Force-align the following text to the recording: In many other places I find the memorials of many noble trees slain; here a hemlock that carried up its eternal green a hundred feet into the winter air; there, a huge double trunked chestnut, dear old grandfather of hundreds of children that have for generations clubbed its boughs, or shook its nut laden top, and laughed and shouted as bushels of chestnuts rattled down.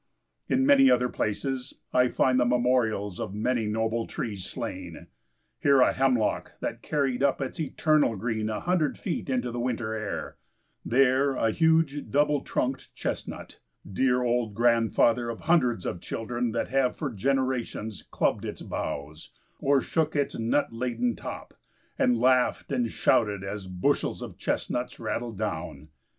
In 0.49 0.65
many 0.65 0.89
other 0.89 1.09
places 1.09 1.75
I 1.93 2.07
find 2.07 2.39
the 2.39 2.43
memorials 2.45 3.19
of 3.19 3.35
many 3.35 3.67
noble 3.67 4.07
trees 4.07 4.45
slain; 4.45 5.05
here 5.59 5.79
a 5.81 5.93
hemlock 5.93 6.53
that 6.59 6.81
carried 6.81 7.21
up 7.21 7.39
its 7.39 7.59
eternal 7.59 8.15
green 8.15 8.49
a 8.49 8.59
hundred 8.61 8.97
feet 8.97 9.29
into 9.29 9.51
the 9.51 9.59
winter 9.59 9.93
air; 9.93 10.37
there, 10.83 11.35
a 11.35 11.51
huge 11.51 12.09
double 12.09 12.41
trunked 12.41 12.95
chestnut, 12.95 13.59
dear 13.87 14.23
old 14.23 14.55
grandfather 14.55 15.29
of 15.29 15.41
hundreds 15.41 15.85
of 15.85 16.01
children 16.01 16.51
that 16.51 16.69
have 16.69 16.97
for 16.97 17.11
generations 17.11 18.01
clubbed 18.01 18.43
its 18.43 18.63
boughs, 18.63 19.29
or 19.59 19.81
shook 19.81 20.15
its 20.15 20.35
nut 20.35 20.73
laden 20.73 21.15
top, 21.15 21.53
and 21.99 22.17
laughed 22.17 22.71
and 22.71 22.89
shouted 22.89 23.43
as 23.43 23.67
bushels 23.67 24.23
of 24.23 24.35
chestnuts 24.35 24.99
rattled 24.99 25.37
down. 25.37 25.89